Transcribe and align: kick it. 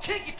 kick 0.00 0.28
it. 0.28 0.37